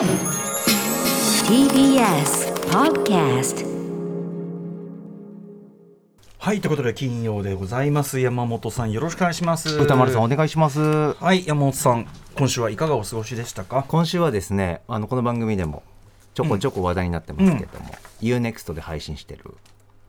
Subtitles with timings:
[0.00, 0.08] TBS
[2.70, 3.66] Podcast
[6.38, 8.18] はいということで金曜でございます。
[8.18, 9.76] 山本さんよろしくお願いします。
[9.78, 10.80] 歌丸さんお願いします。
[10.80, 13.84] はい山本さん今週はいかがお過ごしでしたか？
[13.88, 15.82] 今週はですねあのこの番組でも
[16.32, 17.90] ちょこちょこ話題になってますけれども、
[18.22, 19.54] UNEXT で配信してる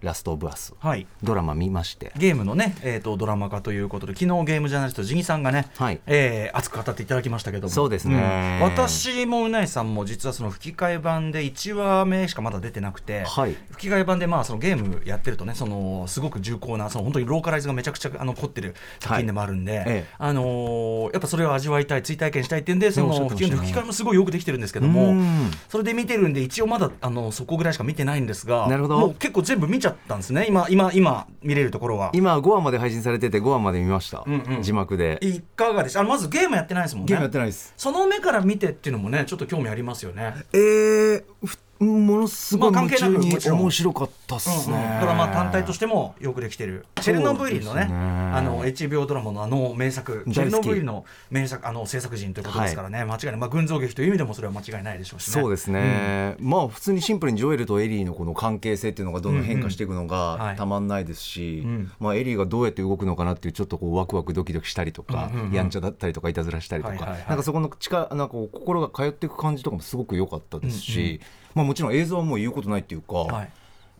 [0.02, 0.74] ラストオブアス。
[0.80, 1.06] はい。
[1.24, 2.12] ドラマ見まして。
[2.18, 6.02] ゲームのね、えー、とドラマ化ということで昨日ゲームジャーナリストジギさんがね、はい。
[6.08, 7.70] えー熱く語っていただきましたけども。
[7.70, 8.60] そうですね。
[8.62, 8.64] うん。
[8.64, 13.56] 私もうないさんも実はその吹き替え版で1話目しかまだ出てなくて、はい。
[13.72, 20.06] 吹き替え版でまあそのゲームやってるとねそのすごく重厚なその本当にローカライズがめちゃくちゃあの凝ってる作品でもあるんで、ええ。
[20.18, 25.52] あのーやっぱそれを味わいたい追体験したいっていうんでその吹き替えもすごいよくできてるんですけどうもん。
[25.70, 29.00] それで見てるんで一応まだあのそこぐらいしか見てないんですがなるほど。
[29.00, 30.46] もう結構全部見ちゃったんですね。
[30.48, 32.12] 今今今見れるところは。
[32.14, 34.62] 今5話まで配信されてて5話まで見ました、うんうん。
[34.64, 35.20] 字幕で。
[35.22, 37.10] いかがですあのまずゲームやってないですもんね。
[37.10, 37.74] ゲームやってないです。
[37.78, 40.34] その目から見てっていうのもねちょっと興味ありますよね。
[40.54, 45.00] えー、ふものすごいまあ関係な夢中に面白かったっすね、うんうん。
[45.02, 55.42] ドラマ単体としてもよくできてるチェルノブイリのねねあの HBO ドラマのあの名作チェルノブイリの名作あの制作人ということですからね、間違いない、まあ、群像劇という意味でもそれは間違いないでしょうしね。
[55.42, 60.52] そうですね、まあ普通にシンプルにジョエルとエリーのこの関係性っていうのがどんどん変化していくのうんうんはい。
[60.52, 61.92] がたまんないですし、うん。
[62.00, 65.54] まあ、エリーがどうやって動くのかなっていうちょっとこうワクワクドキドキしたりとか、うんうんうん。
[65.54, 71.22] やんちゃだったりとかいたずらしたりとか、はいはいはいなんかそこの力なんかこう心が通っていく感じとかもすごく良かったですし、
[71.54, 73.50] まあ、もちろん映像はもう言うことないっていうか、はい。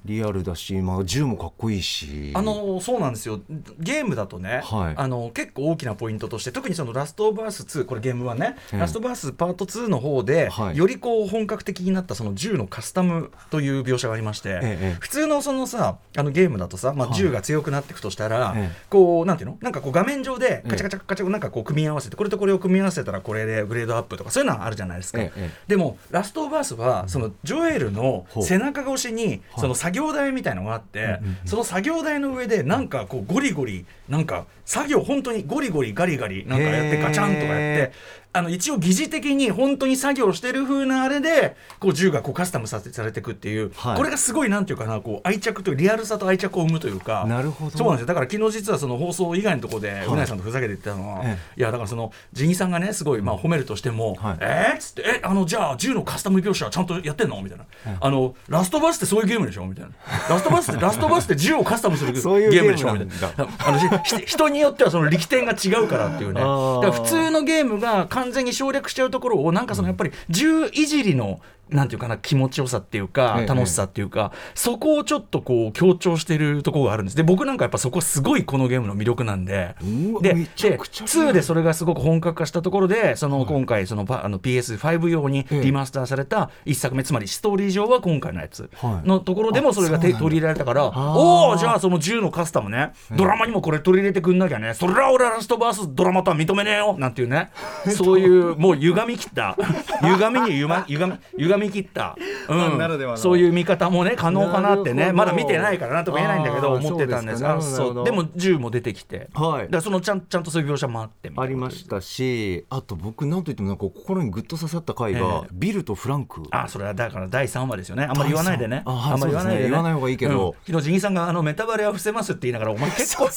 [0.06, 2.32] リアルだし、まあ、銃もかっこいいし。
[2.34, 3.42] あのそうなんですよ。
[3.80, 4.94] ゲームだとね、はい。
[4.98, 8.80] あの結構大きなポイントとして特にその「ラストオブアース2」これゲームはね「ええ。
[8.80, 10.78] ラストオブアースパート2」の方で、はい。
[10.78, 17.18] よりこう本格的になったその銃のカスタムという描写がありまして、ええ普通のそのさあのゲームだとさ、まあ、はい。
[17.18, 18.76] 銃が強くなっていくとしたら、ええ。
[18.90, 19.58] こうなんていうの？
[19.62, 20.70] なんかこう画面上でええ。
[20.70, 25.20] カチャカチャカチャなんかこう組み合わせてこれとこれを組み合わせたらこれでグレードアップとかそういうのはあるじゃないですか。
[25.22, 37.92] えでもラストオブアースはそのジョエルの背中越しにその作業台みたいのがあって、その作業台の上でなんかこうゴリゴリなんか作業本当にゴリゴリガリガリなんかやってガチャンとかやって
[38.34, 43.98] あの一応疑似的に本当に作業してる風なあれでこう銃がこうカスタムさせされていくっていう、はい。
[43.98, 47.26] これがすごいなんていうかなこう愛着というリアルさと愛着を生むというか。
[47.28, 47.78] なるほど。
[47.78, 48.08] そうなんですよ。
[48.08, 54.38] だから昨日実はその放送以外のところでうな、いさんとふざけて言ってたのは、えいやだからそのジギさんがねすごいまあ褒めるとしても、はい。
[54.40, 54.76] えー？
[54.76, 57.42] っつってえあのじゃあ銃のカスタム描写はちゃんとやってんの？
[57.42, 57.66] みたいな、
[58.00, 59.66] あの ラストバスってそういうゲームでしょ？
[59.66, 59.92] みたいな。
[60.30, 62.94] ラストバスってラストバスって銃をカスタムするゲ そういうームでしょ？
[62.94, 63.46] みたいな。
[63.60, 66.42] あの人によってはその力点が違うからっていうね。
[66.42, 71.40] 普通のゲームが完全に省略しちゃうところをなんかそのやっぱり銃いじりの
[71.72, 73.48] なんていうかな気持ちよさっていうかええ。
[73.48, 77.18] 楽しさっていうか、そこをちょっとこう強調してるところがあるんです。
[77.18, 79.76] で僕なんかやっぱそこすごいこのゲームの魅力なんで。
[80.22, 89.08] でで2でそれがすごく本格化したところでその今回そのパあの PS5 用にリマスターされた1作目つまりストーリー上は今回のやつはい。
[89.08, 92.94] のところでもそれが手取り入れられたからおおじゃあその銃のカスタムね。
[93.16, 94.74] ドラマにもこれ取り入れてくんなきゃね。
[94.74, 96.96] それは俺はラストバースドラマとは認めねえよ。
[96.98, 97.52] なんていうね。
[97.96, 99.58] そういうもう歪み切った。
[100.02, 102.18] 歪みに歪み歪み歪み切った、
[102.50, 103.18] うファンならではの。
[103.18, 105.12] そういう見方もね可能かなってね。
[105.12, 109.30] まだ見てないからなんとか言えないんだけど思ってたんですそうあでも銃も出てきて。
[109.34, 109.70] はい。
[109.70, 115.48] だそのちゃんちゃんとそういう描写もあってありましたしあと僕なんといってもなんか心にグッと刺さった回が、ええ。
[115.52, 116.44] ビルとフランク。
[116.52, 118.04] あそれはだから第3話ですよね。
[118.04, 118.84] あんまり言わないでね。
[118.86, 120.50] あはいんまり言わないで、言わない方がいいけど。
[120.50, 120.54] うん。
[120.66, 123.30] 昨日ジギさんがあのメタバレは伏せますって言いながらお前結構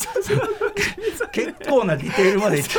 [1.33, 2.75] 結構なディテールまで言って。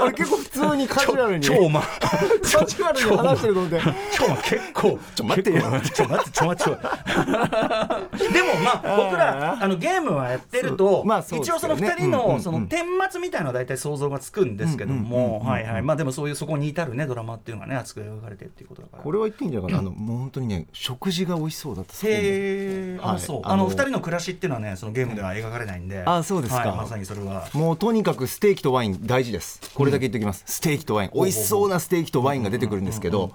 [0.00, 1.44] あれ結構普通にカジュアルに。
[1.44, 3.80] 超超まカジュアルに話してるので
[4.12, 5.62] 超ま結構ちょ待ってよ。
[5.94, 6.76] ちょ待ってちょ待ってちょ。
[8.32, 12.76] でもまあ僕らあのゲームはやってると、まあ一応そのよね2人のその顛
[13.10, 15.82] 末みたいなのは大体想像がつくんですけどもうんはいはい。
[15.82, 19.02] まあでもそういうそこに至るねドラマっていうのがね熱く描かれてるっていうことだから。
[19.02, 23.20] これは言っていいんじゃないかな、あのもう本当にね食事が美味しそうだったそこもへえ、あ、はい。
[23.20, 23.40] そう。
[23.44, 26.02] あの二人の暮らしっていうのはね、そのゲームでは描かれないんで。
[26.04, 26.60] あそうですか。
[26.60, 27.48] はいまさにそれは。
[27.52, 29.60] もうとにかくステーキとワイン大事です。
[29.74, 31.10] これだけ言っておきます、ステーキとワイン。
[31.14, 33.32] 美味しそうなステーキとワインが出てくるんですけど、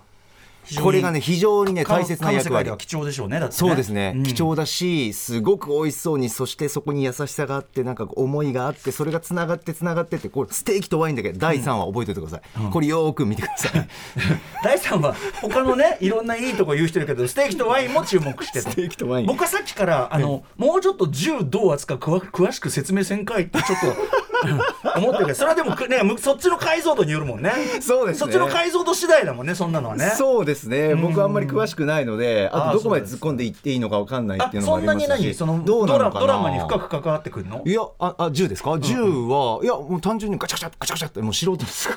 [0.81, 2.65] これがね非常にね大切な役割。
[2.65, 3.39] では貴重でしょうね。
[3.39, 3.47] ね。
[3.51, 4.23] そうですね、ん。
[4.23, 13.87] 貴重だしすごく美味しそうにそしてそこに優しさがあってなんか思いがあってそれがつながってつながってってこれステーキとワインだけ第3話覚えておいてください、これよーく見てください。
[14.63, 19.25] 第三は他のね、いろんないいとこ言う人いるけど、ステーキとワインも注目してステーキとワイン。
[19.25, 24.24] 僕はさっきからあのもうちょっと銃どう扱う詳詳しく説明せんかいってちょっと
[24.97, 27.51] 思ってるけどそれはでも、ね、むそっちの解像度によるもんね。
[27.81, 28.19] そうですね。
[28.19, 30.13] そっちの解像度次第だもんねそんなのはね。
[30.17, 30.95] そうですね。
[30.95, 36.19] 僕あんまり詳しくないのであとどこまで突っ込んでいっていいのかわかんないっあていうのもあそんなにりますし何そのどうなのかな？
[36.21, 37.61] ドラドラマに深く関わってくるの？
[37.65, 38.77] いやああ銃ですか？
[38.79, 41.89] 銃は、いやもう単純にガチャガチャガチャガチャってもう素人です。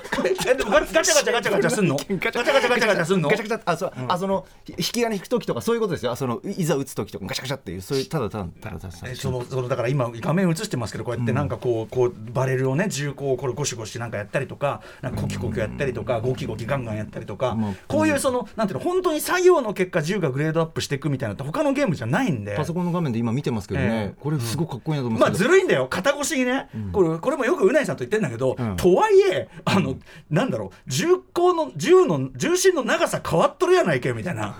[0.46, 1.96] えでもガガチャガチャガチャガチャすんの？
[1.96, 3.28] ガチャガチャガチャガチャすんの？
[3.28, 22.54] ガチャガチャあそう、あそのひ引き金引く時とかそういうことですよあそのいざ撃つ時とかガチャガチャっていうそういうただただただただただえそのそのだから今画面映してますけどこうやってなんかこうこうバレルをね銃口をこれゴシゴシなんかやったりとかなんかコキコキやったりとかゴキゴキガンガンやったりとかまあこういうそのなんていうの本当に作業の結果銃がグレードアップしていくみたいなのって他のゲームじゃないんで。
[22.56, 24.14] パソコンの画面で今見てますけどね、ええ。
[24.20, 28.76] これすごくかっこいいなと思うんまあずるいんだよ肩越しにね、これこれもよくうないさんと言ってんだけど、ん。
[28.76, 29.96] とはいえあの、
[30.30, 34.56] なんだろう銃口の銃の重心の長さ変わっとるやないけみたいな。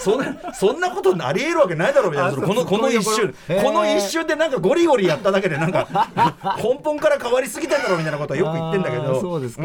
[0.00, 2.46] そんなそんなことありえるわけないだろうみたいな。
[2.46, 3.34] このこの一瞬。
[3.62, 5.88] この一瞬でなんかゴリゴリやっただけでなんか
[6.62, 9.62] 根本から変わりすぎてんだろうみたいなことはよく言ってんだけあどーそうですか。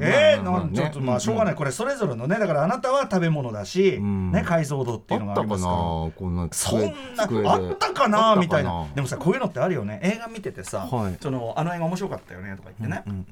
[0.00, 0.38] え
[0.74, 1.54] ちょっとまあしょうがない。
[1.54, 4.32] これそれぞれのねだからあなたは食べ物だし、ん。
[4.32, 5.76] ね、解像度っていうのがありますから。
[5.76, 7.52] こんなそん机な？
[7.52, 8.36] あったかな？
[8.36, 8.86] みたいな。
[8.94, 10.00] でもさこういうのってあるよね。
[10.02, 11.16] 映画見ててさ、はい。
[11.20, 13.24] そのあの映画面白かったよねとか言ってね、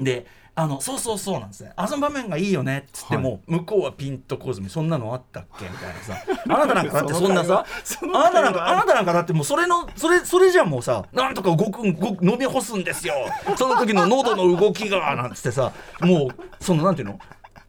[0.00, 0.26] で
[0.60, 1.72] あのそうそうそうなんですね。
[1.74, 6.24] あの場面がいいよねっつっても、向こうはピンとこずにそんなのあったっけみたいなさ。
[6.48, 7.64] あなたなんかだってそんなさ
[8.02, 13.14] あなたなんかあなたなんかだってもうそれのそれそれじゃもうさなんとか動く動く飲み干すんですよ。
[13.56, 15.72] その時の喉の動きがなんつってさ
[16.02, 17.18] もうそのなんていうの？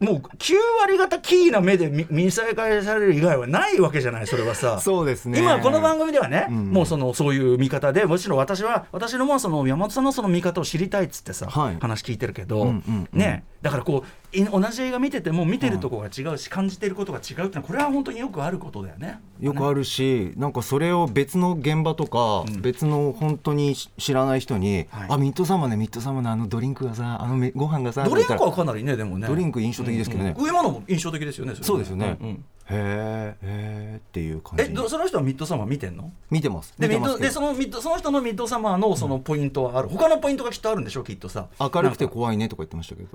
[0.02, 4.80] もう9割方キーな目で見見再開される以外はないわけじゃないそれはさ。
[4.80, 5.38] そうですね。
[5.38, 6.72] 今この番組ではね、ん。
[6.72, 11.76] もうそのそういう見方でむしろ私は私のもうその山本さんのその見方を知りたいっつってさ、はい。
[11.80, 13.18] 話聞いてるけど、うんうんうん。
[13.18, 14.04] ねだからこうい
[14.50, 19.20] 同じ映画見てても見てるとこが違うし、感じてることが違うってこれは本当によくあることだよね。
[19.40, 25.06] よくあるし、なんかそれを別の現場とか、別の本当に知らない人に、はい。
[25.10, 29.28] あミッドサマーねミッドサマーのあのドリンクがさあのめご飯がさドリンクはかなりねでもね。
[29.28, 30.34] ドリンク印象的ですけどね。
[30.36, 30.44] うん。
[30.44, 30.46] うん。
[30.46, 32.36] 上物も印象的ですよねれそうですよね、へ
[32.70, 34.64] えへえっていう感じ。
[34.64, 36.10] えどその人はミッドサマー見てんの？
[36.30, 36.74] 見てます。
[36.78, 36.96] でで
[37.30, 39.88] そのミッドその人のミッドサマーのそのポイントはある。
[39.88, 41.48] 他のポイントがきっとあるんでしょきっとさ。
[41.60, 43.08] 明るくて怖いねとか言ってましたけど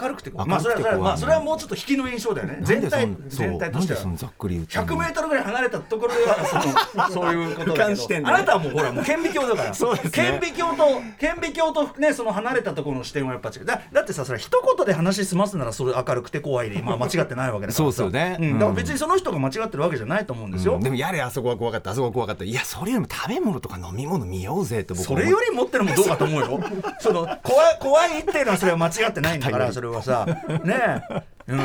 [0.00, 2.58] 明るくて明るくてまあそれはまあそれはもうちょっと引きの印象だよね。
[2.62, 9.74] 全体全体としてはそうなんでそんなざっくり言ってんの？100メートルぐらい離れたところではその そういうことだけど、あなたはもうほらもう顕微鏡だから。
[9.74, 10.10] そうですね。
[10.10, 10.84] 顕微鏡と
[11.18, 13.64] 顕微鏡とねその離れたところの視点はやっぱ違う。
[13.64, 17.76] だだってさそれ一言で話済ますならそれ明るくて怖いで、 まあ、間違ってないわけだからさ。
[17.76, 18.36] そうですよね。
[18.38, 18.58] ん。
[18.58, 20.80] だから別にその人が間違ってるわけじゃないと思うんですよ、うん。
[20.80, 21.90] でもやれあそこは怖かった。
[21.90, 26.60] あそこは怖かったいやそれよりも食べ物とか飲み物見ようぜって僕それより持ってるのもどうかと思うよ。
[27.00, 30.26] その怖い怖いっていうのはそれは間違ってないんだからそれはさ。
[30.64, 31.37] ねえ。
[31.48, 31.60] うん。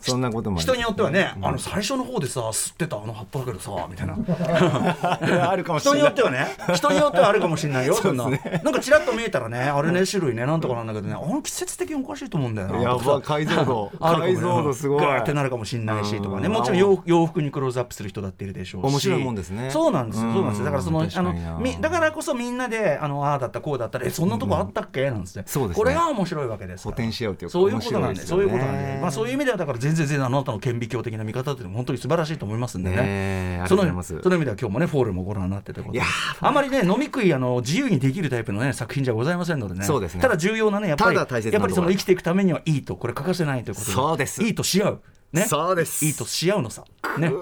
[0.00, 4.16] そんなことも人によってはね、あの最初の方でさ吸ってたあの葉っぱだけどさみたいな。
[5.50, 6.00] あるかもし人れない。
[6.00, 8.30] によってはね人によってはあるかもしれないよ そんな、な
[8.70, 13.90] んかちらっと見えたらねあれね種類ねなんとかなんだけどねあの季節的におかしいと思うんだよなやば解像度。
[14.00, 15.00] 解像度すごい。
[15.04, 16.46] ガーってなるかもしれないしとかね。
[16.46, 16.52] うん。
[16.52, 18.92] もちろん洋洋服にクローズアップする人だっているでしょうし。
[18.92, 19.70] 面白いもんですね。
[19.70, 20.24] そうなんです。
[20.24, 20.58] よそうなんです。
[20.60, 25.10] よだからそのうんあのみだからこそみんなであのああだったこうだったらえそんなとこあったっけ？
[25.10, 25.44] なんですね。
[25.74, 28.98] これが面白いわけですそういうことなんで面そういうことなんで。
[29.00, 32.96] まあそういう意味ではだから全然全然あなたの顕微鏡的な見方っていうのも本当に素晴らしいと思いますんでね。
[32.96, 35.98] ねえそのその意味では今日もねフォールもご覧になってということで。
[35.98, 36.06] いや
[36.40, 39.84] あまりね飲み食いあの自由にできるタイプのね作品じゃございませんのでね。
[39.84, 40.20] そうですね。
[40.20, 41.42] ただ重要なねやっぱりやっぱり
[41.74, 43.92] その生きていくためにはいいとこれ欠かせないということで。
[43.92, 44.42] そうです。
[44.42, 45.02] いいとし合う
[45.32, 46.04] ねそうです。
[46.04, 46.84] いいとし合うのさ。
[47.18, 47.32] ね。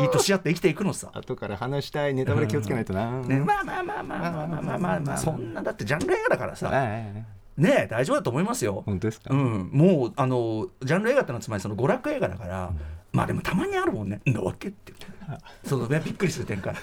[0.00, 1.10] いいとし合って生きていくのさ。
[1.12, 3.40] 後から話したいネタバレ気をつけないとな、ね。
[3.40, 6.70] まあまあまあまあまあまあまあまあまあそんなだってジャンル映画だからさ。
[6.72, 8.82] ええね大丈夫だと思いますよ。
[8.86, 12.72] 本当ですか、うん、もうあのジャンル映画ってのはつまりその娯楽映画だから、
[13.12, 15.12] まあでもたまにあるもんね「んだわけ?」って言って。
[15.64, 16.74] そのねびっくりする展開。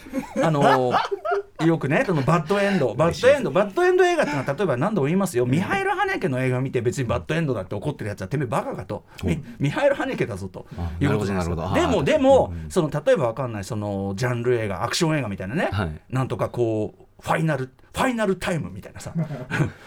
[0.43, 0.93] あの
[1.65, 2.93] よくねそのバッドエンド。
[2.95, 10.65] バッドエンドバッドエンド映画ってのは例えば何度も言いますよ、ミハイル・ハネケの映画見て別にバッドエンドだって怒ってるやつはてめえバカかと、みミハイル・ハネケだぞと。
[10.77, 11.73] あいうことじゃないですか。
[11.73, 16.01] でもでも、その例えばわかんないそのジャンル映画アクション映画みたいなね、はい。
[16.09, 19.23] なんとかこうファイナルファイナルタイムみたいなさ フ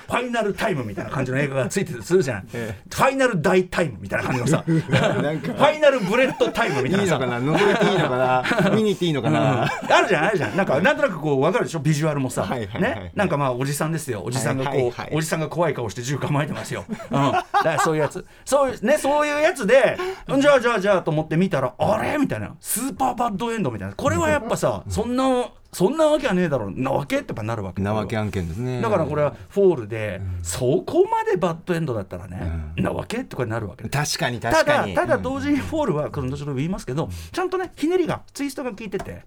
[0.09, 10.57] ァイナルタイムみたいな感じの映画がついてるとするじゃん、えファイナル大タイムみたいな感じのさ ファイナルブレッドタイムみたいいいなさのかな覗いていいのかな見に行っていいのかな、 あるじゃんあるじゃん。
[10.57, 13.13] なんかなんとなくこう分かるでしょビジュアルもさ、はいはいはいね？
[13.15, 14.23] なんかまあおじさんですよ。
[14.25, 18.27] おじさんがこう、はいはいはいおじさんが怖い顔して銃構えてますよ、うん、だからそういうやつ。
[18.45, 19.97] そういうねそういうやつで
[20.29, 22.19] うんじゃあじゃあじゃあと思って見たらあれ？
[22.19, 22.55] みたいな。
[22.61, 23.95] スーパーバッドエンドみたいな。
[23.95, 26.73] これはやっぱさそんなそんなわけはねえだろう。
[26.77, 28.83] なわけってなるわけなわけ案件ですね。
[28.83, 34.95] だからこれはフォールで、そこまでバッドエンドだったらね、なわけってこれなるわけで確かにた確かに。
[34.95, 39.23] だただ同時にフォールはこの後ほど言いますけどちゃんとねひねりがツイストが効いてて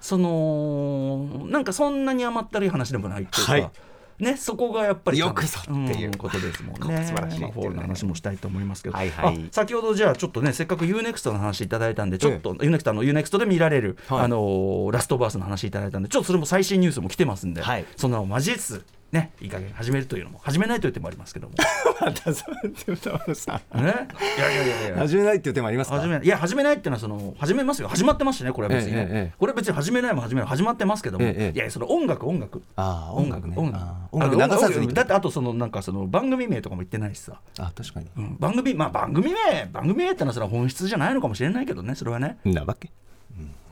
[0.00, 3.70] そのなんかそんなに甘ったるい話でもないっていうか、はい
[4.18, 7.04] ねそこがやっぱりよくぞっていうことですもんね。
[7.04, 9.44] 素晴らしいまあフォールの話もしたいと思いますけど、はいはい。
[9.48, 14.20] あ先ほどじゃあちょっとねせっかく UNEXT の話いただいたんでちょっと UNEXT の UNEXT で見られる、はい。
[14.22, 17.84] あのーラストバースの話いただいたんでちょっとそれも最新ニュースも来てますんで、はい。
[17.96, 21.54] そんなのを交えつつねいい加減始めるというのも始めないという手もありますけども。
[22.00, 23.60] またそうやって歌丸さ。
[23.74, 23.82] んね？
[23.82, 24.96] いやいやいやいや。
[24.98, 25.96] 始めないっていう手もありますか？
[26.00, 26.28] 始めい。
[26.28, 27.88] や始めないっていうのはその始めますよ。
[27.88, 30.50] 始まってますしねこれは別にね、ええええこれは別に始めないも始めない。
[30.50, 32.62] 始まってますけども、いやその音楽音楽。
[32.76, 33.54] ああ音楽ね。
[33.56, 33.84] 音楽。
[34.12, 38.06] 音楽流さずにだってあとそのなんかその番組名とかも言ってないしさ、あ確かに。
[38.16, 42.36] うん番組まあ番組名番組名ってのはそれは本質じゃないのかもしれないけどねそれはね。
[42.44, 42.90] なわけ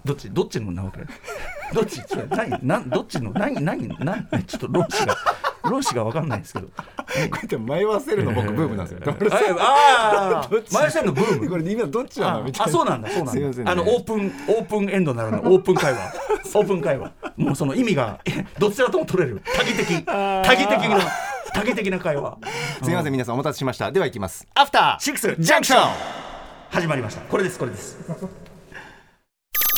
[0.07, 1.01] どっちどっちのなわけ
[1.75, 2.01] どっち？
[2.31, 3.33] 何何どっちの？
[3.33, 4.45] 何何何？
[4.45, 5.17] ちょっと論旨が
[5.65, 6.69] 論旨が分かんないんですけど。
[6.69, 6.73] こ
[7.17, 9.17] うやって迷わせるの僕ブームなんですよ。
[9.61, 10.73] ああどっち？
[10.73, 11.51] 前線のブーム。
[11.51, 12.65] これ今どっちなあのみたいな。
[12.67, 13.73] あそうなんだそうなんだ。
[13.73, 15.99] あのオープンオープンエンドならぬ オープン会話。
[16.55, 17.13] オープン会話。
[17.37, 19.43] もうその意味がえどちらとも取れる。
[19.45, 20.05] 多義的。
[20.05, 20.99] 多義的な
[21.53, 22.39] 多義的な会話。
[22.83, 23.91] すみません皆さんお待たせしました。
[23.91, 24.47] では行きます。
[24.55, 25.91] アフターシックスジャンクション
[26.71, 27.23] 始まりました。
[27.23, 27.99] これですこれです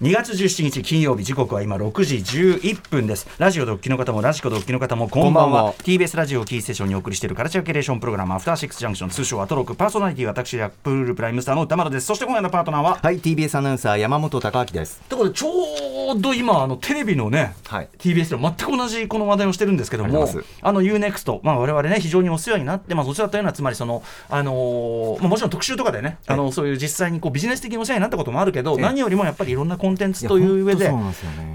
[0.00, 3.26] 2月17日金曜日時刻は今6時11分です。
[3.36, 5.74] ラジオドッキの方もラジコドッキの方もこんばんは。
[5.78, 12.06] TBS ラジオをキーステーションにお送りしているカルチャーキュレーションプログラムアフターシックスジャンクション通称アトロックパーソナリティは私ヤップルプライムスターの歌丸です。
[12.06, 13.00] そして今夜のパートナーは？
[13.02, 15.00] はい TBS アナウンサー山本貴明です。
[15.08, 17.88] ということでちょうど今あのテレビのね、はい。
[17.98, 20.28] TBS で全く同じこの話題をしてるんですけども
[20.62, 28.80] あの UNEXT、まあ、我々ね非常にお世話になってますお世話というのはつまりその、あのーまあ、もちろん特集とかでね、あのそういう実際にこうビジネス的にお世話になったこともあるけどええ。
[28.80, 30.86] 何よりもやっぱりいろんなコンテンツという上で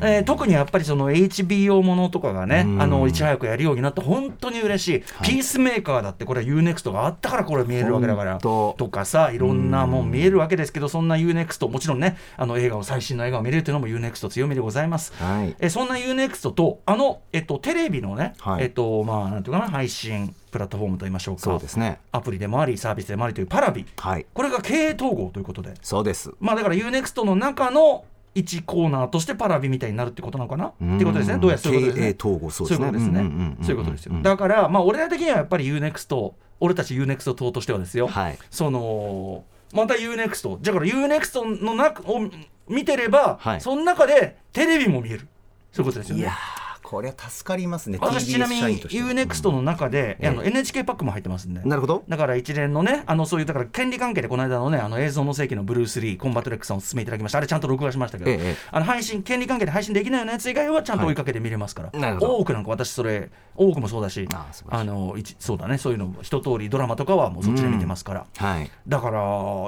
[0.01, 2.81] えー特にやっぱりその HBO ものとかがねうん。
[2.81, 8.39] あのいち早くやるようになって本当に嬉しい、ピースメーカーだってこれは UNEXT があったからこれ見えるわけだから。
[8.39, 15.13] とかさいろんなもん見えるわけですけどそんな UNEXT もちろんねあの映画を最新の映画を見れるというのも UNEXT 強みでございます。
[15.15, 15.55] はい。
[15.59, 21.41] えそんな UNEXT とあの、えっと、テレビのね、はいえっとまあなんていうかな配信プラットフォームといいましょうか。
[21.41, 21.99] そうですね。
[22.11, 23.85] アプリでもありサービスでもありというパラビ。
[23.97, 24.25] はい。
[24.33, 25.73] これが経営統合ということで。
[25.81, 26.31] そうです。
[26.39, 30.67] まあだから UNEXT の中の1コーナーとして Paravi みたいになるってことなのかな？
[30.67, 30.99] ってうん。
[30.99, 31.37] いうことですね。
[31.37, 32.15] どうやらそういうことですね。
[32.19, 33.55] そういうことですね。
[33.61, 34.13] そういうことですよ。
[34.15, 38.37] うんだからまあ俺ら的にはやっぱり UNEXT 俺たち UNEXT 党としてはですよ、はい。
[38.49, 42.21] そのまた UNEXT じゃあから UNEXT の中を
[42.67, 43.61] 見てれば、はい。
[43.61, 45.27] その中でテレビも見える。
[45.71, 46.21] そういうことですよね。
[46.21, 50.27] いやーこれは助かりますね私ちなみに UNEXT の中で、うん。
[50.27, 51.61] あの NHK パックも入ってますんで。
[51.61, 52.03] なるほど。
[52.07, 62.35] だから一連のね、あのそういうだから権利関係でこの間のね、あの映像の世紀のブルース・リー、コンバットレックさんお勧めいただきました、あれちゃんと録画しましたけど、ええあの配信、権利関係で配信できないようなやつ以外はちゃんと追いかけて見れますから、なるほど。
[62.37, 64.27] 多くなんか私、それ、多くもそうだし、
[64.69, 68.69] あの一そうだね、そういうの、一通りドラマとかはもうそっちで見てますから、はい。
[68.87, 69.19] だから、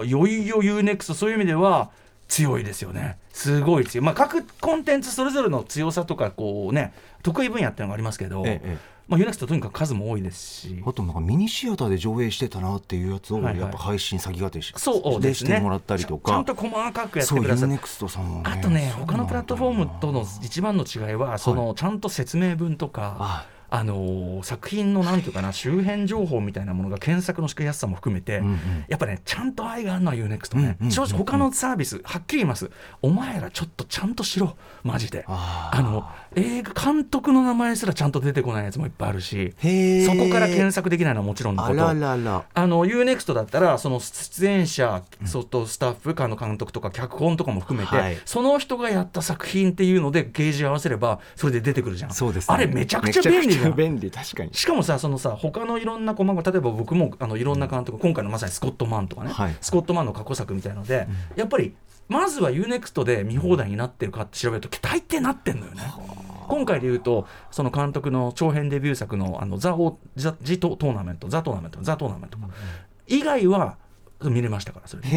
[0.05, 1.91] いよいよ UNEXT、そういう意味では、
[2.35, 8.95] 強いですよね、すごい強い、まあ、各コンテンツそれぞれの強さとか、こうね、得意分野っていうのがありますけど、ええええ。
[9.07, 10.83] まあ、UNEXT とにかく数も多いですし。
[10.85, 13.59] あとなんかミニシアターで上映してたなっていうやつをはいはい。
[13.59, 15.51] やっぱ配信先がてしそうですね。
[15.51, 16.31] してもらったりとか。
[16.31, 28.85] ちゃんと細かくやってそうください UNEXT さんもねあとねそう他のプラットフォームとの一番の違いはそのちゃんと説明文とか、ああのー作品のなんていうかな周辺情報みたいなものが検索のしやすさも含めて、うんうん。
[28.87, 32.69] やっぱねちゃんと愛があるのは UNEXT ね、うんうんうん正直他のサービスはっきり言います。
[33.01, 35.25] お前らちょっとちゃんとしろマジで。
[35.27, 36.05] あの
[36.35, 39.53] 映画監督の名前すらちゃんと出てこないやつもいっぱいあるし
[40.05, 41.87] そこから検索できないのはもちろんのこと。
[41.87, 42.45] あららら。
[42.53, 48.17] あの UNEXT だったらその出演者、そとスタッフかの監督とか脚本とかも含めて、はい。
[48.25, 52.13] その人がやった作品っていうのでゲージ合わせればそれで出てくるじゃん。
[52.13, 52.55] そうですね。
[52.55, 54.53] あれめちゃくちゃ便利便利確かに。
[54.53, 59.55] しかもさそのさ他のいろんな細か例えば僕もあのいろんな監督、今回のまさにスコットマンとかね、はい。
[59.61, 61.75] スコットマンの過去作みたいので、やっぱり
[62.07, 65.83] まずは UNEXT で見放題になってるかって調べると大抵なってんのよね。
[66.47, 72.37] 今回で言うとその監督の長編デビュー作の「あのザ・オーザ・ジトトーナメント」「ザ・トーナメント」「ザ・トーナメント」
[73.07, 73.77] 以外は
[74.29, 75.09] 見れましたからそれで。
[75.09, 75.11] へ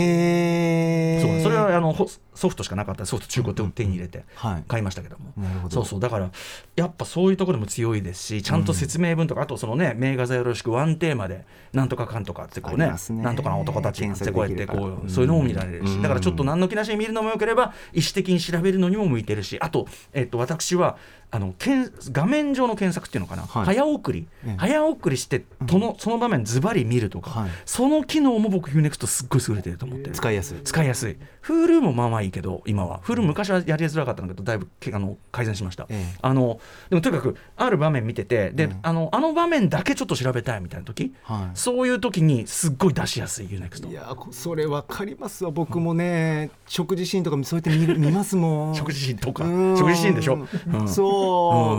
[1.19, 4.65] えそうそれはあのほソフトしかなかったらソフト中古で手に入れてはい。
[4.69, 5.75] 買いましたけども、なるほど。
[5.75, 6.01] そうそう。
[6.01, 6.31] だから
[6.77, 16.03] やっぱそういうところでも強いですしちゃんと説明文とか、あとそのね名画座よろしくワンテーマでなんとかかんとかってこうねなんとかの男たちってこうやってこうそういうのも見られるし、うん。
[16.03, 20.97] だからちょっと何の気なしに見るのもよければ意思的に調べるのにも向いてるしあと、えっと私は
[21.31, 23.65] あのけん画面上の検索っていうのかな、はい。
[23.67, 24.55] 早送り、ええ。
[24.57, 27.51] 早送りしてそのその場面ズバリ見るとか、はい。
[27.67, 30.09] その機能も僕 UNEXT すっごい優れてると思って。
[30.09, 30.59] る、使いやすい。
[30.65, 31.17] 使いやすい。
[31.43, 33.01] Hulu もまあまあいいけど今は。
[33.05, 36.19] Hulu 昔はやりづらかったんだけどだいぶけあの改善しました、ええ。
[36.23, 38.77] あのでもとにかくある場面見ててで、ええ。
[38.83, 41.57] あのあの場面だけちょっと調べたいみたいな時、はい。
[41.59, 45.51] そういう時にすっごい出しやすい UNEXT いやこそれわかりますわ。
[45.51, 48.75] 僕もね食事シーンとかそうやって見る見ますもん。
[48.77, 49.45] 食事シーンとか。
[49.45, 49.77] うん。
[49.77, 51.18] 食事シーンでしょ、うんそう、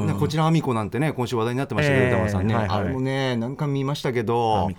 [0.01, 0.07] うん。
[0.07, 2.09] ねこちらアミコなんてね今週話題になってましたけど、ええ。
[2.09, 2.79] 歌丸さんね、はいはい。
[2.79, 4.69] あれもね何回も見ましたけど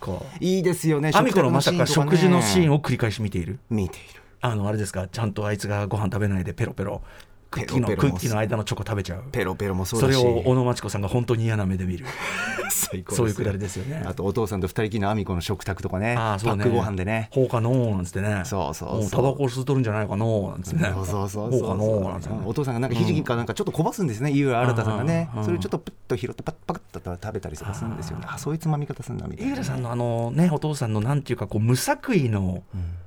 [0.41, 3.59] いいですよねアミコのまさか食事のシーンをを繰り返し見ている？
[3.69, 4.23] 見ている。
[4.41, 5.07] あのあれですか？
[5.09, 7.03] ちゃんとあいつがご飯食べないでペロペロ
[7.51, 9.25] クッキーのクッキーの間のチョコ食べちゃう。
[9.33, 12.07] ペロペロもそうそれを小野真知子さんが本当に嫌な目で見る。
[12.71, 14.05] 最高ですそういうくだりですよね。
[14.07, 16.15] あとお父さんと二人きりのアミコの食卓とかね。
[16.17, 16.63] ああそうね。
[16.63, 17.29] パックご飯でね。
[17.33, 18.43] ほうかのーなんつってね。
[18.45, 19.03] そうそうそう。
[19.03, 20.93] もタバコ吸うとるんじゃないかのーなんつってね。
[20.95, 22.41] そうそうそうほうかのーなんつってね。
[22.41, 25.29] うんお父さんがなんかひじきかなんかちょっとこぼすんですね、井浦新さんがね。
[25.37, 28.27] うんそれをちょっとプッと拾ってパッパッと食べたりとかするんですよね。
[28.29, 32.63] あそういうつまみ方するんだみたいな井浦さんのあのねお父さんのなんていうかこう無作為の、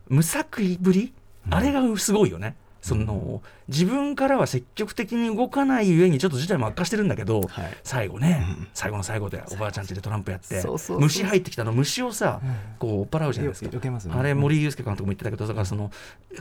[0.09, 1.13] 無作為ぶり、
[1.49, 7.49] あれがすごいよねその自分からは積極的に動かないゆえにちょっと事態も悪化してるんだけど、はい。
[7.81, 10.61] 最後ね、最後の最後でおばあちゃん家でトランプやって
[10.99, 12.41] 虫入ってきたの虫をさ、
[12.79, 13.67] こう追っ払うじゃないですか。
[13.67, 14.13] よ避けますね。
[14.17, 15.91] あれ森祐介監督も言ってたけどだからその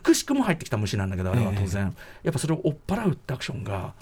[0.02, 3.94] くしくも入ってきた虫なんだけどあれは当然、やっぱそれを追っ払うってアクションが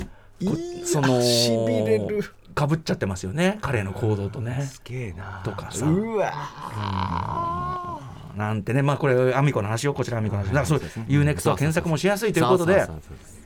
[0.84, 2.24] そのしびれる。
[2.52, 3.58] かぶっちゃってますよね。
[3.62, 4.62] 彼の行動とね。
[4.62, 5.40] すげえな。
[5.44, 5.86] とかさ。
[5.86, 6.32] うわ
[8.36, 12.86] なんてね、まあ、これ、アミコの話を、こちらアミコの話、だからそうそうですね、UNEXT は検索もしやすいということで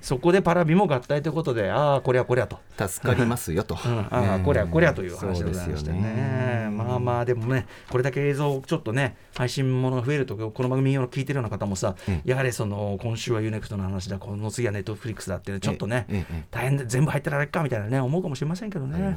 [0.04, 2.58] そこでパラビも合体ということで、ああ、こりゃこりゃと。
[2.76, 6.68] 助かりますよと、 うん、ああこりゃこりゃという話でございましてそうですよね。
[6.70, 16.06] まあまあでもねこれだけ映像ちょっとね配信ものが増えるとこの番組を聞いてるような方もさ、えやはりその今週は UNEXT の話だこの次はネットフリックスだってちょっとね、
[16.50, 19.16] 大変で全部入ってられっかみたいなね思うかもしれませんけどね。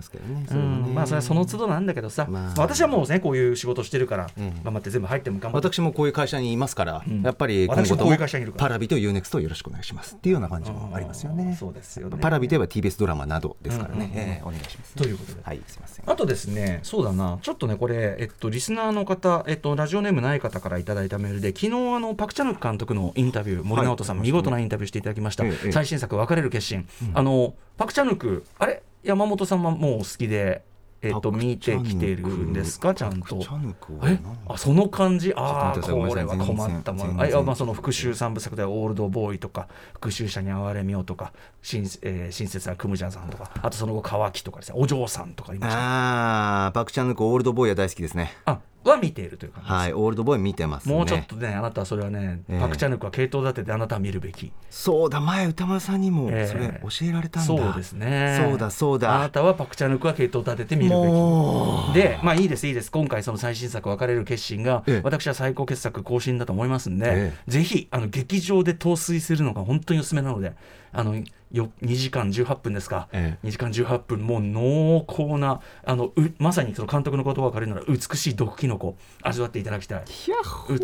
[0.94, 2.62] まあそれはその都度なんだけどさ、まあ。
[2.62, 4.62] 私はもうねこういう仕事してるから、ええ。
[4.63, 7.24] 頑張って全部入っても頑張って私もこういう会社にいますから、うん。
[7.24, 8.65] やっぱり今私もこういう後とも会社にいるから。
[8.67, 10.15] パラビと UNEXT をよろしくお願いします。
[10.15, 11.56] っていうような感じもありますよね。
[11.60, 12.18] そうですよね。
[12.20, 14.96] パラビといえば TBS ドラマなどですからね、お願いします。
[14.96, 15.42] ということで。
[15.44, 16.10] はい、すみません。
[16.10, 30.64] あとですね、そうだな、ちょっとね、これ、えっと、リスナーの方、えっと、ラジオネームない方からいただいたメールで、昨日あのパク・チャヌク監督のインタビュー、森直人さん、見事なインタビューしていただきました、ええ最新作、別れる決心、あのパク・チャヌク、あれ、山本さんはもう好きで、
[31.01, 33.38] えっと、見てきてるんですか、ちゃんと。
[34.04, 34.20] え？
[34.24, 35.32] 何あその感じ？
[35.36, 44.75] ああこれは困ったもんあいやまあその復讐三部作ではオールドボーイとか復讐者に哀れみようとか親,、えー、親切なクムジャンさんとかあとその後乾きとかですね。
[44.77, 45.80] お嬢さんとかいました。
[45.80, 48.34] ああ、パクチャヌクオールドボーイは大好きですね。
[48.46, 48.60] あ
[48.91, 50.96] は見ているという感じです、はい、オールドボーイ見てますね。
[50.96, 54.52] もうちょっとね、あなたはそれはね、ええパク・チャヌクは系統立ててあなたは見るべき。
[54.69, 57.47] そうだ、前歌丸さんにもええそれ教えられたんだ。
[57.47, 58.41] そうですね。
[58.41, 59.30] そうだ、そうあなだ。
[59.30, 61.93] たはパク・チャヌクは系統立てて見るべもき。
[61.95, 62.91] で、まあいいです、いいです。
[62.91, 70.54] 今回その最新作、別れる決心が、ええ私は最高傑作更新だと思いますんで、えぜひ、あの、劇場で陶酔するのが本当におすすめなので、
[70.91, 80.04] あの、よ2時間18分ですか、え2時間18分、もう濃厚な、あのうまさにその監督の言葉を借りるなら、美しい毒キノコ、味わっていただきたい。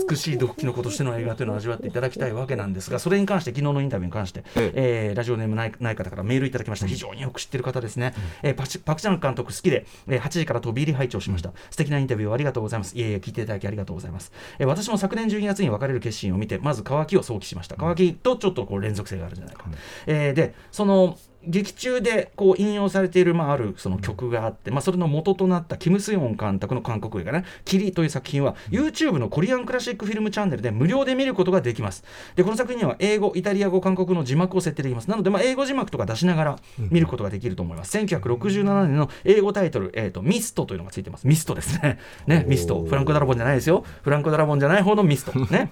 [0.10, 5.12] 美しい毒キノコとしての映画というのを味わっていただきたいわけなんですが、それに関して、昨日のインタビューに関して、ええ。
[5.14, 19.66] ーラジオネームないない方からメールいただきました、非常によく知ってる方ですね、えーパチパク・チャン監督好きで、えー8時から飛び入り拝聴しました、素敵なインタビューをありがとうございます、いえいえ、聞いていただきありがとうございます、えー私も昨年12月に別れる決心を見て、まず乾きを想起しました、乾きとちょっとこう連続性があるんじゃないか、
[20.06, 32.04] えーで、その劇中でこう引用されている、まあ、あるその曲があって、まあ、それの元となったキム・スヨン監督の韓国映画ね「キリ」という作品は YouTube のコリアンクラシックフィルムチャンネルで無料で見ることができます。
[32.36, 35.10] でこの作品には英語イタリア語韓国語の字幕を設定できます。
[35.10, 37.98] なので、まあ、英語字幕とか出しながら見ることができると思います。
[37.98, 41.28] 1967年の英語タイトル「えー、とミスト」というのがついてます。
[41.28, 42.00] ミストですね。
[42.26, 42.84] ねミスト。
[42.84, 43.84] フランク・ダラボンじゃないですよ。
[44.02, 45.38] フランク・ダラボンじゃない方のミスト。
[45.40, 45.72] ね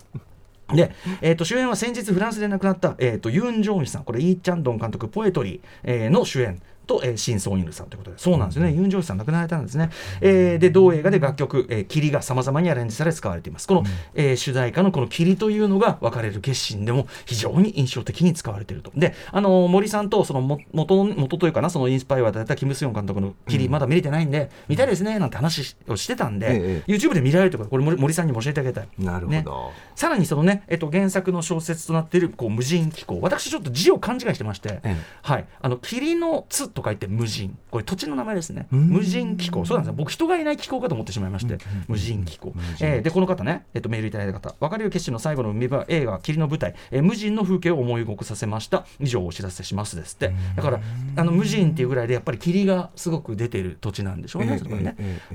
[0.76, 6.62] で、えー、と主演は先日フランスで亡くなった、えー、とユン・ジョンヒさん、これイー・チャンドン監督、ポエトリー、えーの主演。
[6.88, 9.90] と、えー、シン・ソンイルさんということで、そうなんですよね、ユン・ジョンヒさん亡くなられたんですね。
[10.22, 13.68] えーで、同映画で楽曲、えー、霧がさまざまにアレンジされ使われています。
[13.68, 13.84] この、
[14.16, 18.92] えー主題歌のこの霧というのが、別れる決心でも非常に印象的に使われていると。
[18.96, 28.88] で、あのー森さんとそのも元の元というかな、そのインスパイアだったキム・スヨン監督の霧、まだ見れてないんで、見たいですねなんて話をしてたんで、え YouTube で見られるということ、これ森森さんにも教えてあげたい。
[28.98, 29.72] なるほねど。
[29.96, 37.58] さらにそのね、えっと、原作の小説となっているこう無人機構私ちょっと字を勘違いしてまして、ええはい、あの霧のつと書いて無人。
[37.70, 38.68] これ土地の名前ですね。
[38.72, 39.66] 無人機構。
[39.66, 39.96] そうなんですよ。
[39.98, 41.58] 僕人がいない機構かと思ってしまいまして。
[41.88, 44.56] 無人機構、えーでこの方ね、えっとメールいただいた方。
[44.60, 48.86] 別れる決心の最後の海場映画霧の舞台、えー無人の風景を思い動かさせました。
[49.00, 50.34] 以上お知らせしますですって。
[50.56, 50.80] だから
[51.16, 54.66] あの無人っていうぐらいでやっぱり霧がすごく出てる土地なんでしょうね、ええそ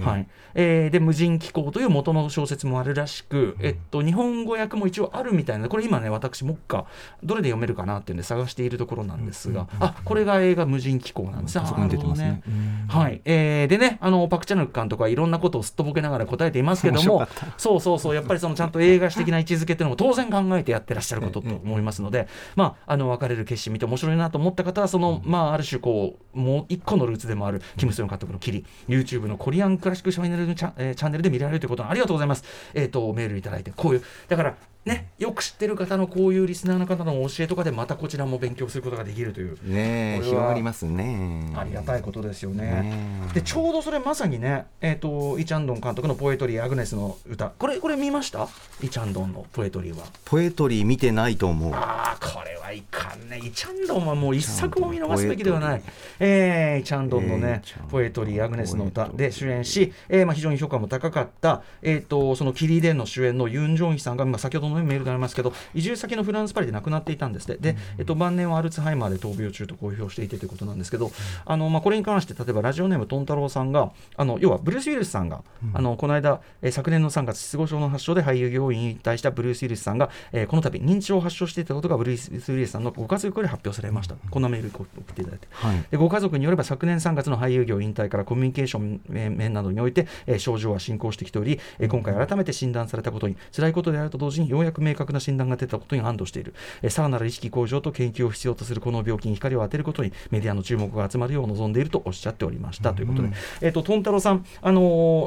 [0.00, 0.28] ね、はい。
[0.54, 5.58] えーで無人機構という元の小説もあるらしく、えっと、日本語訳も一応あるみたいな。
[5.58, 6.86] のでこれ今ね私目下
[7.22, 12.42] どれで読めるかなっていうんで探しているところなんですが、あこれが映画無人機構なんですそこに出てますね。
[12.46, 12.86] ね。
[12.88, 32.44] はい、えーでねあのパク・チャヌク監督はいろんなことをすっとぼけながら答えていますけどもそうそうそうやっぱりそのちゃんと映画史的な位置づけっていうのも当然考えてやってらっしゃることと思いますので、まああの別れる決心見て面白いなと思った方はその、まあある種こうもう一個のルーツでもあるキム・スヨン監督の「キリ」YouTube のコリアンクラシックチャンネルのチャ,、えーチャンネルで見られるということありがとうございます。
[32.74, 39.58] えっ、とメールいただいてこういうだからねよく知ってる方のこういうリスナーの方の教えとかでまたこちらも勉強することができるという。
[39.68, 41.15] ね広がりますね
[41.54, 43.28] ありがたいことですよね。
[43.34, 48.48] でちょうどそれまさにね、えー、とイチャンドン監督の「ポエトリー・アグネスの歌」これこれ見ました？
[48.82, 50.04] イチャンドンのポエトリーは。
[50.24, 51.72] ポエトリー見てないと思う。
[51.72, 53.40] ああこれはいかんね。
[53.42, 55.44] イチャンドンはもう一作も見逃すべき。
[55.44, 55.82] ではない、
[56.18, 67.72] えーイチャンドンのねポエトリー・アグネスの歌で主演し、えーまあ、非常に評価も高かった、えー、とそのキリデンの主演のユン・ジョンヒさんが、まあ、先ほどのメールでありますけど移住先のフランス・パリで亡くなっていたんですって。
[67.72, 71.05] で、えー、と晩年はアルツハイマーで闘病中と公表していてということなんですけど
[71.44, 75.42] あの、まあ、これに関して例えばラジオネームトン太郎さんがあの要はブルース・ウィルスさんが、
[75.74, 85.84] あのこの間、えー昨年の3月失語症の発症で俳優業員に対したブルース・ウィルスさんが、えーこの度認知症を発症していたことがブルース・ウィルスさんのご家族より発表されました、こんなメールを送っていただいて、はい。
[85.90, 103.28] でご家族によれば昨年3月の俳優業引退からコミュニケーション面面などにおいて、えー症状は進行してきており、えー今回改めて診断されたことに辛いことであると同時にようやく明確な診断が出たことに安堵している、えーさらなる意識向上と研究を必要とするこの病気に光を当てることにメディアの注目が集まるよう望んでいるとおっしゃっておりました、ということで、
[103.60, 104.80] えー、とトン太郎さん、あの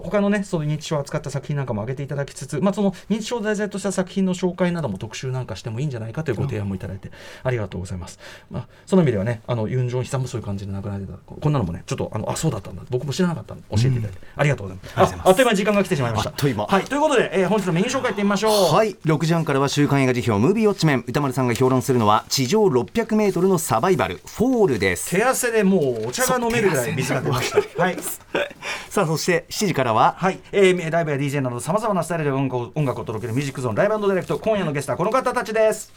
[0.06, 7.12] ー他のねその認知症を扱った作品なんかも挙げていただきつつ、まあ、その認知症を題材とした作品の紹介なども特集なんかしてもいいんじゃないかというご提案もいただいて
[7.44, 15.16] ありがとうございます、まあ、その意味ではねあのユン・ジョンヒさんもそういう感じで亡くなってたこんなのもねちょっとあのあそうだったんだ僕も知らなかったんで教えていただいて、ありがとうございます。
[15.16, 16.32] ああっという間に時間が来てしまいました。
[16.32, 16.66] という間。
[16.66, 18.74] はい、ということで、えー本日のメニュー紹介いってみましょう。
[18.74, 25.10] はい6時半からは週刊映画辞表ムービーウォッチメン歌丸さんが評論するのは地上600メートルのサバイバルフォールです。
[25.10, 27.82] 手汗でもうお茶が飲めるぐらい水が出ました。
[27.82, 27.98] はい。
[28.90, 30.16] さあそして7時からは。
[30.18, 34.40] はい、えー、ライブや DJ などさまざまなスタイルで音楽を音楽を届けるミュージックゾーンライブディレクト。
[34.40, 35.92] 今夜のゲストはこの方たちです。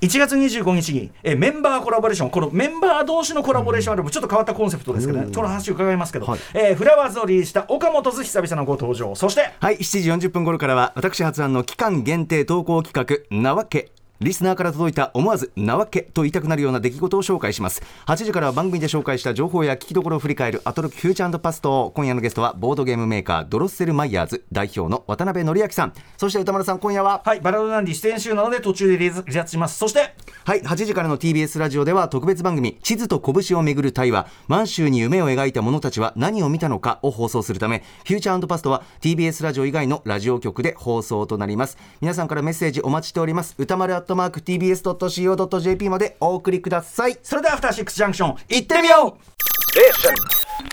[0.00, 2.30] 1月25日に、えーメンバーコラボレーション。
[2.30, 4.10] このメンバー同士のコラボレーションアルバム。
[4.10, 5.28] ちょっと変わったコンセプトですけどね。
[5.32, 6.40] その話を伺いますけど、はい。
[6.54, 9.14] えーフラワーズをリリースした岡本図久々のご登場。
[9.14, 9.50] そして。
[9.60, 9.76] はい。
[9.76, 17.82] 7時40分頃からは私発案の期間限定投稿企画なわけリスナーから届いた思わずなわけと言いたくなるような出来事を紹介します。
[18.06, 25.94] 8時からは番組で紹介した情報や聞きどころを振り返るアトロックフューチャーパスト今夜のゲストはボードゲームメーカードロッセルマイヤーズ代表の渡辺則明さん。
[26.18, 27.22] そして歌丸さん今夜は？
[27.24, 29.78] はいバラードナンディ出演集なので途中で離脱します。
[29.78, 41.76] そしてはい8時からの TBS ラジオでは特別番組「地図と拳をめぐる対話満州に夢を描いた者たちは何を見たのか」を放送するためフューチャーパストは TBS ラジオ以外のラジオ局で放送となります。
[42.00, 43.54] 皆さんからメッセージお待ちしております。
[43.58, 47.18] 歌丸アットマーク TBS.CO.JP までお送りください。
[47.22, 49.30] それではアフターシックスジャンクション行ってみよう。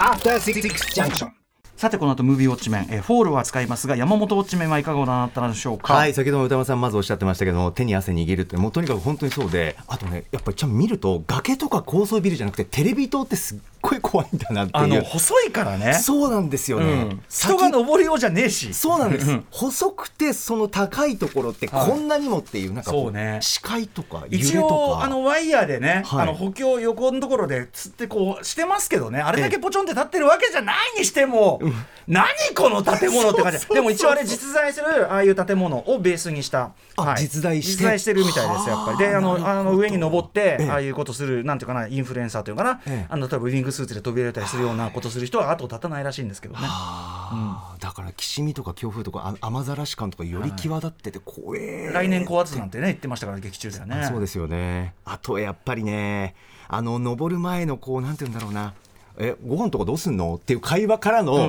[0.02, 0.62] After Six
[0.96, 1.37] Junction.
[1.78, 5.94] さてこの後ムービーウォッチメン、えーフォールは使いますが山本ウォッチメンはいかがご覧になったのでしょうか？
[5.94, 15.94] はい先ほども歌丸さんまずおっしゃってましたけども手に汗握るってもうとにかく本当にそうであとねやっぱりちゃんと見ると崖とか高層ビルじゃなくてテレビ塔ってすっごい怖いんだなってあのいう細いからね。
[15.94, 17.22] そうなんですよね、うん。
[17.30, 18.74] 先人が登るようじゃねえし。
[18.74, 19.40] そうなんです。
[19.52, 23.40] 細くてその高いところってこんなにもっていうなんかこそうね。
[23.42, 24.76] 視界とか揺れ一とか。
[24.76, 26.22] 応あのワイヤーでね、はい。
[26.24, 29.20] あの補強横のところでつってこうしてますけどね。
[29.22, 31.62] あれだけポチョンって立ってるわけじゃないにしても、
[32.08, 33.68] 何この建物って感じ。
[33.68, 37.84] でも一応あれ実在するああいう建物をベースにした、あ実在して？
[37.84, 38.98] 実在してるみたいですやっぱり。
[38.98, 40.70] であのあの上に登って、ええ。
[40.70, 43.06] ああいうことするなんていうかなインフルエンサーというかな、ええ。
[43.10, 46.62] あの例えばウィングスーツで飛び入れたりするようなことする人は後を絶たないらしいんですけどね。
[46.64, 47.76] あ。
[47.78, 54.06] ーだからきしみとか強風とかあ雨ざらし感とかより際立ってて怖え来年高圧なんてね言ってましたから劇中ではね。
[54.08, 54.96] そうですよね。
[55.06, 56.36] あとやっぱりね
[56.68, 58.74] あの登る前のこうなんて言うんだろうな。
[59.20, 60.36] えご飯とかどうすんの？
[60.36, 61.48] っていう会話からの、うんうん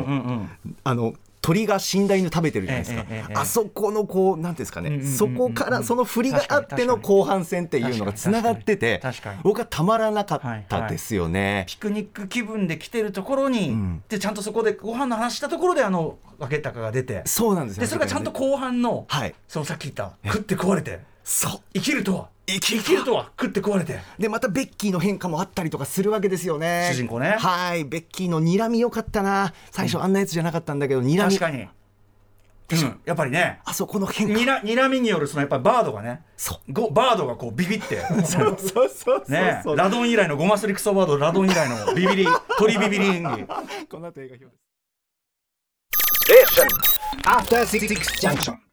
[0.64, 0.77] うん。
[0.85, 9.01] あの鳥が死んだ犬食べてるじゃないですか、えええあそこのこうなんていうんですかね、そこからその振りがあっての後半戦っていうのがつながってて
[9.42, 11.64] 僕はたまらなかったですよね。
[11.68, 14.03] ピクニック気分で来てるところに、ん。
[14.09, 17.22] でちゃんとそこでご飯の話したところであの分けたかが出て。
[17.27, 17.81] そうなんですよ。
[17.83, 19.35] でそれがちゃんと後半の、はい。
[19.46, 21.61] そのさっき言った食って食われてそう。
[21.75, 22.29] 生きるとは。
[22.47, 24.01] 生きる生きるとは食って食われて。
[24.19, 26.88] でまたベッキーの変化もあったりとかするわけですよね。
[26.91, 27.37] 主人公ね。
[27.38, 27.85] はい。
[27.85, 29.53] ベッキーの睨みよかったな。
[29.71, 31.19] 最初あんなやつじゃなかったんだけど睨み。
[31.19, 33.61] 確かに、うん、やっぱりね。
[33.67, 34.33] あそこの変化。
[34.33, 36.23] にら睨みによるそのやっぱりバードがね。
[36.38, 38.01] そごバードがこうビビって。
[38.25, 39.77] そうそうそうねそう。
[39.77, 42.27] ラドン以来のゴマスリクソバードラドン以来のビビリ
[42.59, 43.45] 鳥ビビリ演技。
[43.91, 44.47] この後映画表
[46.27, 46.62] です。
[47.27, 48.67] After Six Junction.